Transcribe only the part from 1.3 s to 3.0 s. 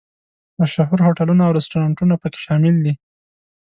او رسټورانټونه په کې شامل دي.